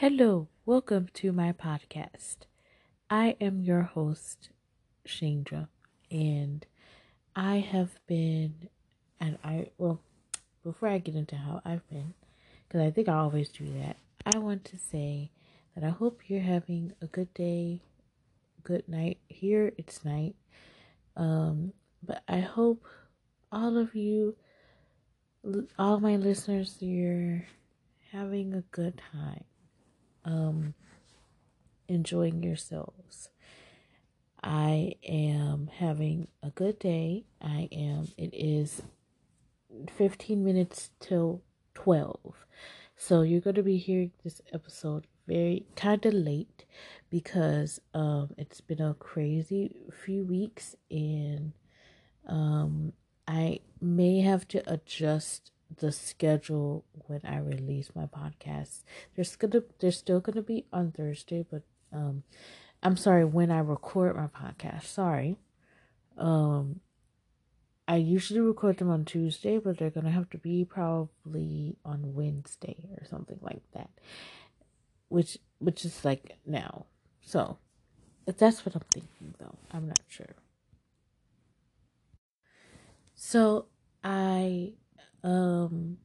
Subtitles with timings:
[0.00, 2.44] Hello, welcome to my podcast.
[3.08, 4.50] I am your host,
[5.08, 5.68] Shanedra,
[6.10, 6.66] and
[7.34, 8.68] I have been,
[9.18, 10.02] and I, well,
[10.62, 12.12] before I get into how I've been,
[12.68, 13.96] because I think I always do that,
[14.26, 15.30] I want to say
[15.74, 17.80] that I hope you're having a good day,
[18.64, 19.16] good night.
[19.28, 20.36] Here it's night.
[21.16, 21.72] Um,
[22.02, 22.84] but I hope
[23.50, 24.36] all of you,
[25.78, 27.46] all my listeners, you're
[28.12, 29.44] having a good time
[30.26, 30.74] um,
[31.88, 33.30] enjoying yourselves.
[34.42, 37.24] I am having a good day.
[37.40, 38.82] I am, it is
[39.96, 41.42] 15 minutes till
[41.74, 42.18] 12.
[42.96, 46.64] So you're going to be hearing this episode very kind of late
[47.10, 49.74] because um it's been a crazy
[50.04, 51.52] few weeks and
[52.28, 52.92] um
[53.26, 58.82] I may have to adjust the schedule when I release my podcast.
[59.14, 62.22] There's gonna there's still gonna be on Thursday, but um
[62.82, 64.84] I'm sorry when I record my podcast.
[64.84, 65.36] Sorry.
[66.16, 66.80] Um
[67.88, 72.88] I usually record them on Tuesday, but they're gonna have to be probably on Wednesday
[72.98, 73.90] or something like that.
[75.08, 76.86] Which which is like now.
[77.22, 77.58] So
[78.26, 79.56] that's what I'm thinking though.
[79.72, 80.34] I'm not sure.
[83.14, 83.66] So
[84.04, 84.74] I
[85.26, 85.98] um,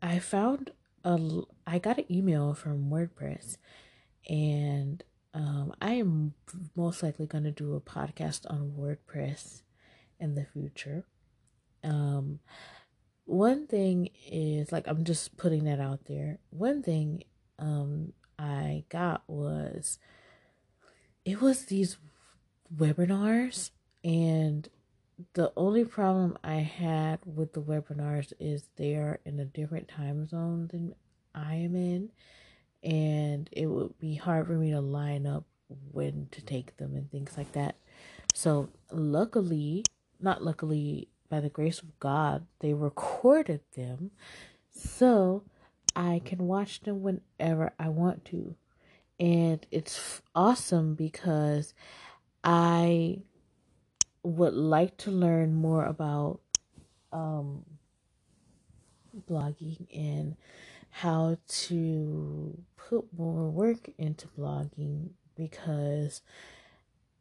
[0.00, 0.70] I found
[1.04, 1.18] a,
[1.66, 3.56] I got an email from WordPress,
[4.28, 5.02] and
[5.34, 6.34] um, I am
[6.76, 9.62] most likely going to do a podcast on WordPress
[10.20, 11.04] in the future.
[11.82, 12.38] Um,
[13.24, 16.38] one thing is like I'm just putting that out there.
[16.50, 17.24] One thing
[17.58, 19.98] um I got was
[21.24, 21.98] it was these
[22.74, 23.70] webinars
[24.04, 24.68] and
[25.34, 30.26] the only problem I had with the webinars is they are in a different time
[30.26, 30.94] zone than
[31.34, 32.10] I am in,
[32.82, 35.44] and it would be hard for me to line up
[35.90, 37.76] when to take them and things like that.
[38.34, 39.84] So, luckily,
[40.20, 44.10] not luckily, by the grace of God, they recorded them
[44.70, 45.44] so
[45.96, 48.54] I can watch them whenever I want to.
[49.18, 51.74] And it's awesome because
[52.42, 53.22] I
[54.22, 56.40] would like to learn more about
[57.12, 57.64] um,
[59.28, 60.36] blogging and
[60.90, 66.22] how to put more work into blogging because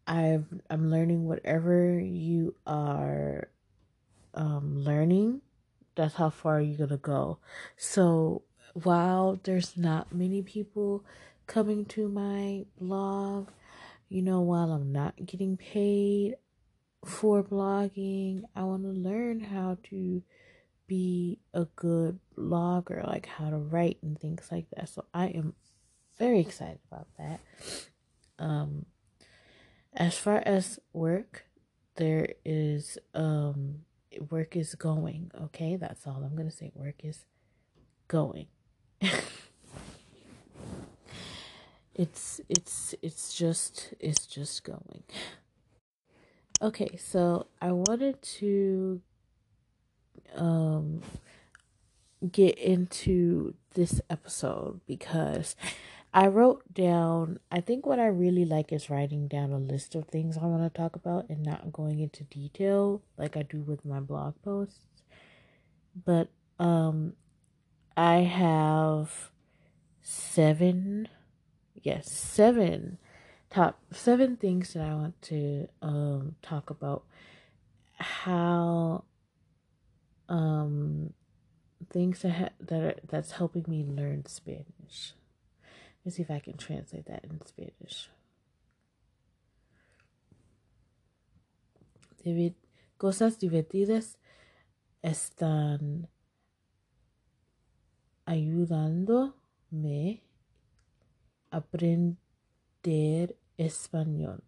[0.05, 3.47] I've I'm learning whatever you are
[4.33, 5.41] um, learning
[5.95, 7.39] that's how far you're gonna go.
[7.75, 11.03] So while there's not many people
[11.47, 13.49] coming to my blog
[14.07, 16.35] you know while I'm not getting paid
[17.05, 18.43] for blogging.
[18.55, 20.21] I want to learn how to
[20.87, 24.89] be a good blogger, like how to write and things like that.
[24.89, 25.53] So I am
[26.19, 27.39] very excited about that.
[28.37, 28.85] Um,
[29.93, 31.45] as far as work,
[31.95, 33.79] there is um
[34.29, 35.31] work is going.
[35.45, 36.71] Okay, that's all I'm gonna say.
[36.75, 37.25] Work is
[38.07, 38.47] going.
[41.95, 45.03] it's it's it's just it's just going.
[46.61, 49.01] Okay, so I wanted to
[50.35, 51.01] um
[52.31, 55.55] get into this episode because
[56.13, 60.07] I wrote down I think what I really like is writing down a list of
[60.07, 63.83] things I want to talk about and not going into detail like I do with
[63.83, 65.01] my blog posts.
[66.05, 66.29] But
[66.59, 67.13] um
[67.97, 69.31] I have
[70.03, 71.07] seven
[71.81, 72.99] yes, seven
[73.51, 77.03] top seven things that I want to um talk about
[77.97, 79.03] how
[80.29, 81.13] um
[81.89, 85.13] things that ha- that are, that's helping me learn Spanish.
[86.03, 88.09] Let's see if I can translate that in Spanish.
[92.23, 92.55] Divi-
[92.97, 94.17] cosas divertidas
[95.03, 96.07] están
[98.25, 100.21] ayudándome
[101.51, 104.41] a aprender Espanol.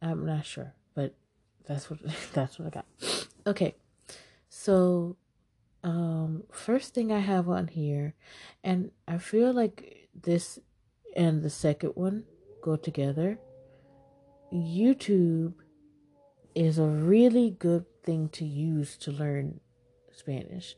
[0.00, 1.14] I'm not sure, but
[1.66, 2.00] that's what
[2.32, 2.86] that's what I got.
[3.46, 3.74] Okay.
[4.48, 5.16] So
[5.82, 8.14] um first thing I have on here
[8.62, 10.58] and I feel like this
[11.14, 12.24] and the second one
[12.62, 13.38] go together.
[14.52, 15.54] YouTube
[16.54, 19.60] is a really good thing to use to learn
[20.12, 20.76] Spanish.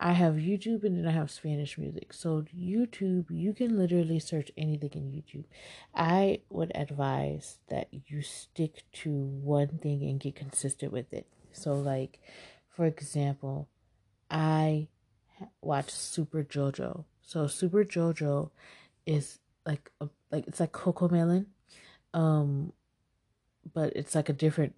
[0.00, 2.14] I have YouTube and then I have Spanish music.
[2.14, 5.44] So, YouTube, you can literally search anything in YouTube.
[5.94, 11.26] I would advise that you stick to one thing and get consistent with it.
[11.52, 12.18] So, like,
[12.68, 13.68] for example,
[14.30, 14.88] I
[15.60, 17.04] watch Super JoJo.
[17.22, 18.50] So Super JoJo
[19.06, 21.46] is like a, like it's like CoComelon,
[22.14, 22.72] um,
[23.72, 24.74] but it's like a different.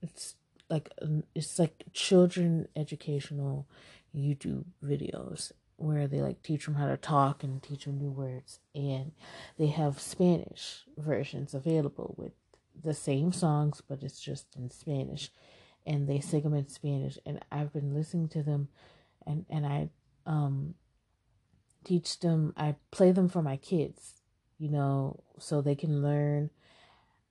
[0.00, 0.36] It's
[0.68, 3.66] like um, it's like children educational
[4.14, 8.60] YouTube videos where they like teach them how to talk and teach them new words,
[8.74, 9.12] and
[9.58, 12.32] they have Spanish versions available with
[12.80, 15.30] the same songs, but it's just in Spanish,
[15.84, 17.18] and they sing them in Spanish.
[17.26, 18.68] And I've been listening to them,
[19.26, 19.88] and and I
[20.24, 20.74] um
[21.84, 22.52] teach them.
[22.56, 24.22] I play them for my kids,
[24.58, 26.50] you know, so they can learn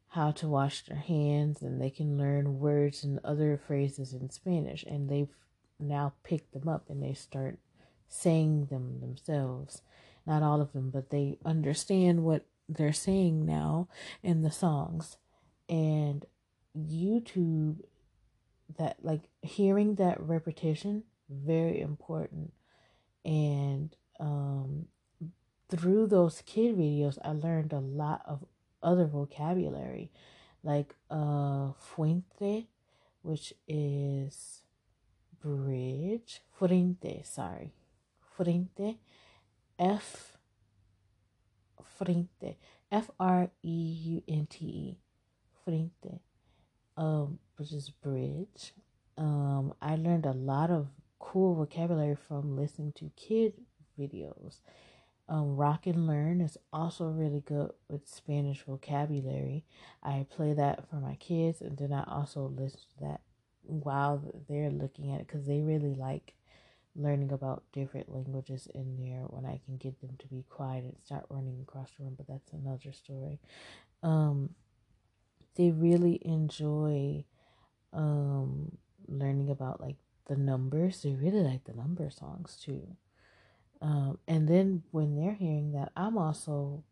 [0.10, 4.83] how to wash their hands and they can learn words and other phrases in Spanish,
[4.83, 5.33] and they've
[5.81, 7.57] now pick them up and they start
[8.07, 9.81] saying them themselves.
[10.25, 13.88] Not all of them, but they understand what they're saying now
[14.22, 15.18] in the songs.
[15.68, 16.25] And
[16.78, 17.78] YouTube
[18.78, 22.54] that like hearing that repetition very important.
[23.25, 24.88] And um
[25.69, 28.45] through those kid videos I learned a lot of
[28.83, 30.12] other vocabulary.
[30.63, 32.68] Like uh fuente
[33.24, 34.62] which is
[35.42, 37.72] bridge frente sorry
[38.36, 39.00] frente
[39.78, 40.38] f
[41.98, 42.58] frente
[42.92, 45.00] f r e u n t e
[45.64, 46.20] frente,
[46.98, 48.74] um, which is bridge.
[49.18, 50.88] Um, I learned a lot of
[51.20, 53.54] cool vocabulary from listening to kid
[54.00, 54.62] videos.
[55.30, 59.64] Um, Rock and Learn is also really good with Spanish vocabulary.
[60.04, 63.22] I play that for my kids, and then I also listen to that
[63.71, 66.33] while they're looking at it because they really like
[66.95, 70.95] learning about different languages in there when I can get them to be quiet and
[71.03, 73.39] start running across the room, but that's another story.
[74.03, 74.50] Um,
[75.56, 77.25] they really enjoy
[77.94, 78.77] um,
[79.07, 79.97] learning about like
[80.27, 81.01] the numbers.
[81.01, 82.95] They really like the number songs too.
[83.81, 86.83] Um, and then when they're hearing that, I'm also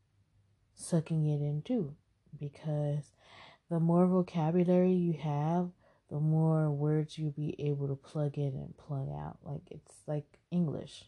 [0.75, 1.95] sucking it in too
[2.39, 3.11] because
[3.69, 5.69] the more vocabulary you have,
[6.09, 9.37] the more words you'll be able to plug in and plug out.
[9.43, 11.05] Like it's like English.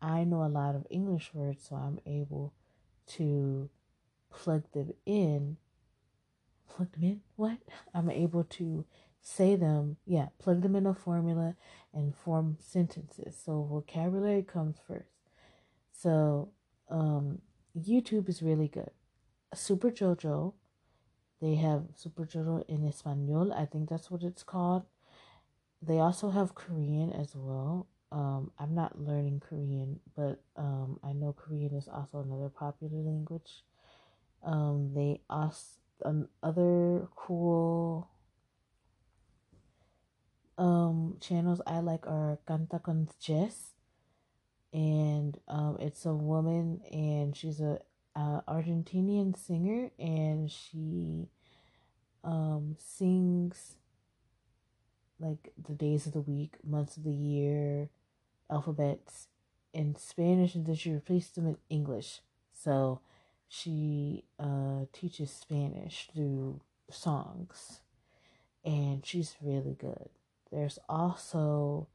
[0.00, 2.52] I know a lot of English words, so I'm able
[3.06, 3.70] to
[4.30, 5.56] plug them in
[6.74, 7.20] plug them in.
[7.36, 7.58] What?
[7.94, 8.84] I'm able to
[9.20, 9.96] say them.
[10.06, 11.56] Yeah, plug them in a formula
[11.92, 13.36] and form sentences.
[13.44, 15.10] So vocabulary comes first.
[15.92, 16.50] So
[16.90, 17.40] um,
[17.78, 18.90] YouTube is really good.
[19.54, 20.54] Super JoJo.
[21.42, 23.52] They have Super JoJo in Espanol.
[23.52, 24.84] I think that's what it's called.
[25.82, 27.88] They also have Korean as well.
[28.12, 33.64] Um, I'm not learning Korean, but um, I know Korean is also another popular language.
[34.44, 35.66] Um, they also
[36.04, 38.08] um, other cool
[40.58, 43.72] um channels I like are Canta con Jess,
[44.72, 47.78] and um, it's a woman and she's a
[48.14, 51.28] uh, Argentinian singer and she
[52.24, 53.76] um sings
[55.22, 57.88] like the days of the week, months of the year,
[58.50, 59.28] alphabets
[59.72, 62.20] in Spanish, and then she replaced them in English.
[62.52, 63.00] So
[63.48, 66.60] she uh, teaches Spanish through
[66.90, 67.80] songs,
[68.64, 70.08] and she's really good.
[70.50, 71.86] There's also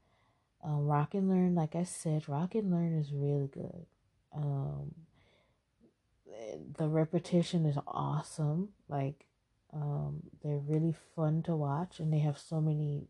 [0.63, 1.53] um, Rock and Learn.
[1.53, 3.85] Like I said, Rock and Learn is really good.
[4.33, 4.93] Um,
[6.77, 8.69] the repetition is awesome.
[8.87, 9.25] Like
[9.73, 13.07] um, they're really fun to watch, and they have so many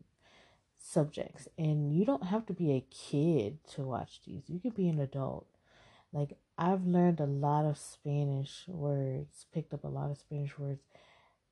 [0.78, 1.48] subjects.
[1.58, 4.42] And you don't have to be a kid to watch these.
[4.46, 5.46] You could be an adult.
[6.12, 10.82] Like I've learned a lot of Spanish words, picked up a lot of Spanish words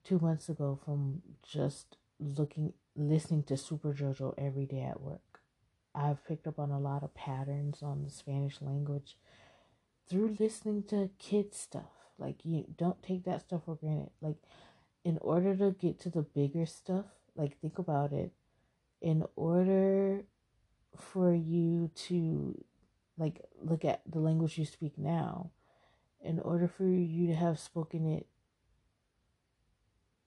[0.05, 5.21] two months ago from just looking, listening to Super JoJo every day at work.
[5.95, 9.17] I've picked up on a lot of patterns on the Spanish language
[10.09, 11.91] through listening to kids stuff.
[12.19, 14.11] Like you don't take that stuff for granted.
[14.21, 14.37] Like
[15.05, 18.33] in order to get to the bigger stuff, like think about it.
[19.01, 20.25] In order
[20.97, 22.65] for you to
[23.19, 25.51] like look at the language you speak now
[26.23, 28.27] in order for you to have spoken it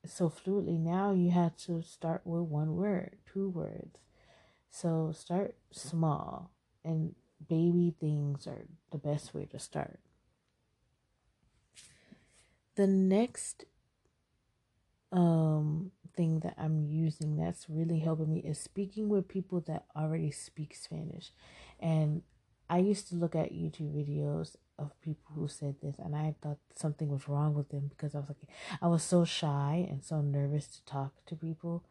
[0.05, 3.99] so fluently now you had to start with one word two words
[4.69, 6.51] so start small
[6.83, 7.15] and
[7.47, 9.99] baby things are the best way to start
[12.75, 13.65] the next
[15.11, 20.31] um thing that I'm using that's really helping me is speaking with people that already
[20.31, 21.31] speak Spanish.
[21.79, 22.23] And
[22.69, 26.57] I used to look at YouTube videos of people who said this and I thought
[26.75, 30.21] something was wrong with them because I was like I was so shy and so
[30.21, 31.85] nervous to talk to people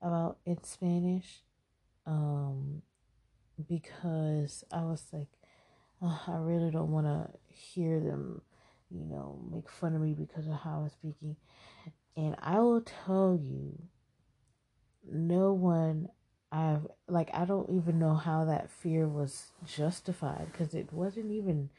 [0.00, 1.42] about in Spanish
[2.06, 2.82] um
[3.68, 5.28] because I was like
[6.02, 8.42] uh, I really don't want to hear them,
[8.90, 11.36] you know, make fun of me because of how I'm speaking.
[12.16, 13.78] And I will tell you,
[15.10, 16.08] no one
[16.52, 21.70] I've like I don't even know how that fear was justified because it wasn't even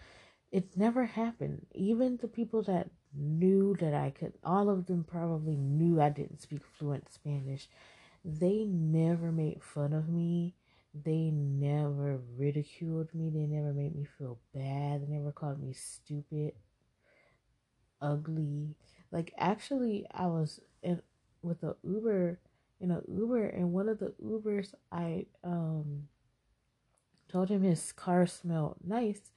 [0.52, 1.68] it never happened.
[1.74, 6.42] Even the people that knew that I could all of them probably knew I didn't
[6.42, 7.70] speak fluent Spanish.
[8.26, 10.56] They never made fun of me.
[11.04, 13.30] They never ridiculed me.
[13.30, 15.02] They never made me feel bad.
[15.02, 16.54] They never called me stupid,
[18.02, 18.76] ugly.
[19.12, 21.02] Like actually I was in
[21.42, 22.40] with a Uber
[22.80, 26.08] in an Uber, and one of the Ubers, I um
[27.28, 29.32] told him his car smelled nice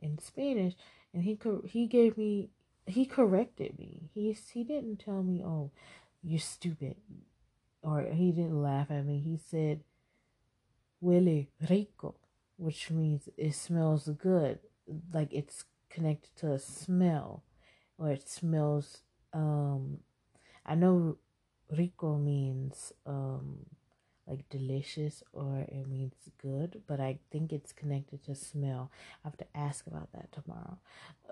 [0.00, 0.74] in Spanish,
[1.12, 2.50] and he he gave me
[2.86, 4.10] he corrected me.
[4.14, 5.70] He he didn't tell me, "Oh,
[6.22, 6.96] you're stupid,"
[7.82, 9.20] or he didn't laugh at me.
[9.20, 9.82] He said,
[11.02, 12.14] "Huele rico,"
[12.56, 14.58] which means it smells good,
[15.12, 17.42] like it's connected to a smell,
[17.98, 19.02] or it smells.
[19.32, 19.98] Um,
[20.66, 21.18] I know
[21.76, 23.66] rico means um
[24.26, 28.90] like delicious or it means good, but I think it's connected to smell.
[29.24, 30.78] I have to ask about that tomorrow.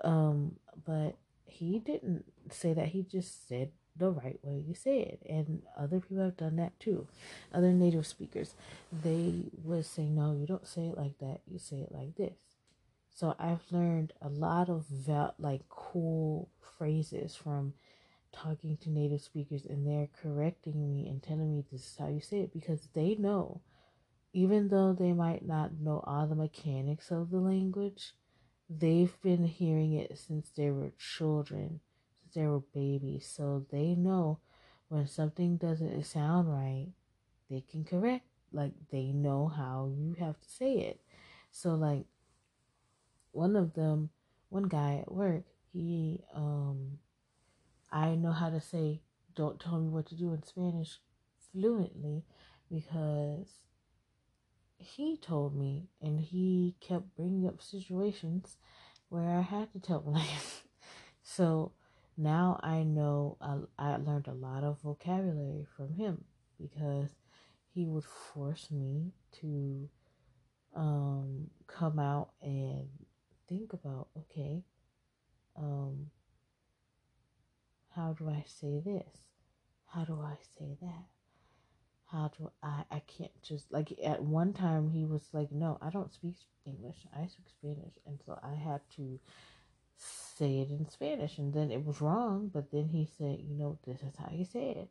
[0.03, 2.89] Um, but he didn't say that.
[2.89, 6.79] He just said the right way you say it, and other people have done that
[6.79, 7.07] too.
[7.53, 8.55] Other native speakers,
[8.91, 11.41] they would say, "No, you don't say it like that.
[11.47, 12.33] You say it like this."
[13.15, 17.73] So I've learned a lot of val- like cool phrases from
[18.31, 22.19] talking to native speakers and they're correcting me and telling me this is how you
[22.19, 23.61] say it because they know,
[24.33, 28.13] even though they might not know all the mechanics of the language,
[28.69, 31.79] they've been hearing it since they were children,
[32.21, 33.31] since they were babies.
[33.31, 34.39] So they know
[34.89, 36.87] when something doesn't sound right,
[37.49, 38.25] they can correct.
[38.51, 41.01] Like they know how you have to say it.
[41.51, 42.05] So like
[43.31, 44.09] one of them,
[44.49, 46.99] one guy at work, he um
[47.91, 49.01] I know how to say
[49.35, 50.99] don't tell me what to do in Spanish
[51.51, 52.23] fluently
[52.69, 53.47] because
[54.83, 58.57] he told me and he kept bringing up situations
[59.09, 60.41] where I had to tell him.
[61.23, 61.71] so
[62.17, 66.23] now I know I, I learned a lot of vocabulary from him
[66.59, 67.09] because
[67.73, 69.89] he would force me to
[70.75, 72.87] um, come out and
[73.47, 74.63] think about okay
[75.55, 76.07] um,
[77.95, 79.21] how do I say this?
[79.85, 81.05] How do I say that?
[82.13, 82.83] How do I?
[82.91, 87.07] I can't just like at one time he was like, no, I don't speak English.
[87.11, 89.19] I speak Spanish, and so I had to
[89.97, 92.51] say it in Spanish, and then it was wrong.
[92.53, 94.89] But then he said, you know, this is how you say it.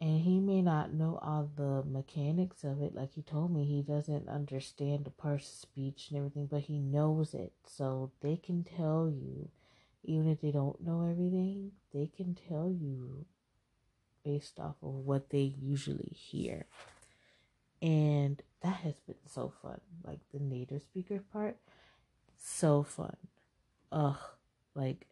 [0.00, 2.94] And he may not know all the mechanics of it.
[2.94, 7.34] Like he told me, he doesn't understand the of speech and everything, but he knows
[7.34, 7.52] it.
[7.66, 9.50] So they can tell you
[10.02, 13.24] even if they don't know everything, they can tell you
[14.24, 16.66] based off of what they usually hear.
[17.82, 19.80] And that has been so fun.
[20.02, 21.58] Like the native speaker part,
[22.36, 23.16] so fun.
[23.92, 24.16] Ugh,
[24.74, 25.06] like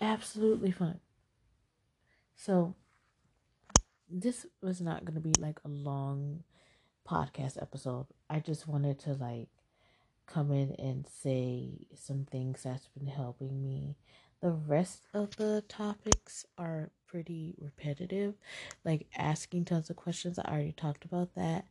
[0.00, 1.00] absolutely fun.
[2.36, 2.76] So,
[4.08, 6.44] this was not going to be like a long
[7.06, 8.06] podcast episode.
[8.30, 9.48] I just wanted to like
[10.26, 13.96] come in and say some things that's been helping me.
[14.40, 18.34] The rest of the topics are pretty repetitive,
[18.84, 20.38] like asking tons of questions.
[20.38, 21.66] I already talked about that.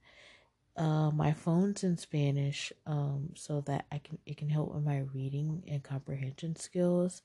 [0.76, 5.00] Uh, my phone's in Spanish, um, so that I can it can help with my
[5.14, 7.22] reading and comprehension skills.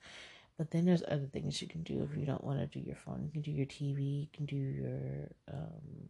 [0.56, 2.96] But then there's other things you can do if you don't want to do your
[2.96, 3.24] phone.
[3.24, 6.08] You can do your TV, you can do your um,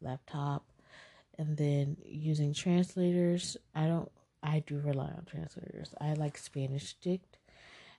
[0.00, 0.64] laptop,
[1.38, 3.56] and then using translators.
[3.74, 4.10] I don't
[4.42, 5.94] I do rely on translators.
[6.00, 7.38] I like Spanish Dict.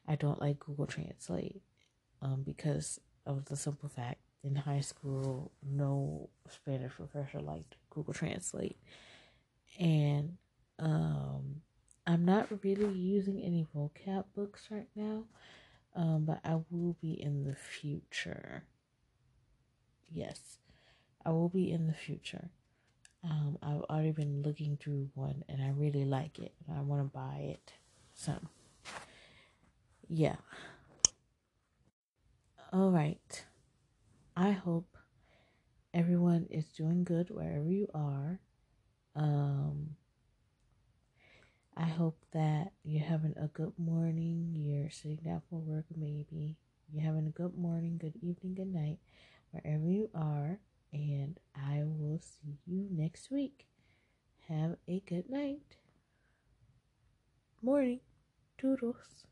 [0.07, 1.61] I don't like Google Translate
[2.21, 8.77] um, because of the simple fact in high school, no Spanish professor liked Google Translate.
[9.79, 10.37] And
[10.79, 11.61] um,
[12.07, 15.23] I'm not really using any vocab books right now,
[15.95, 18.63] um, but I will be in the future.
[20.11, 20.57] Yes,
[21.25, 22.49] I will be in the future.
[23.23, 27.17] Um, I've already been looking through one and I really like it I want to
[27.17, 27.73] buy it.
[28.15, 28.33] So,
[30.07, 30.37] yeah.
[32.71, 33.45] All right.
[34.35, 34.97] I hope
[35.93, 38.39] everyone is doing good wherever you are.
[39.15, 39.95] Um,
[41.75, 44.53] I hope that you're having a good morning.
[44.55, 46.57] You're sitting down for work, maybe.
[46.91, 48.99] You're having a good morning, good evening, good night,
[49.51, 50.59] wherever you are
[50.93, 53.65] and I will see you next week.
[54.47, 55.77] Have a good night.
[57.61, 57.99] morning.
[58.57, 59.25] Toodles.